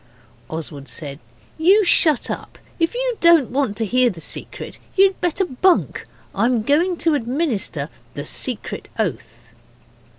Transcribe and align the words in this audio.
Oswald 0.49 0.87
said, 0.87 1.19
'You 1.59 1.85
shut 1.85 2.31
up. 2.31 2.57
If 2.79 2.95
you 2.95 3.17
don't 3.21 3.51
want 3.51 3.77
to 3.77 3.85
hear 3.85 4.09
the 4.09 4.19
secret 4.19 4.79
you'd 4.95 5.21
better 5.21 5.45
bunk. 5.45 6.07
I'm 6.33 6.63
going 6.63 6.97
to 7.05 7.13
administer 7.13 7.87
the 8.15 8.25
secret 8.25 8.89
oath. 8.97 9.49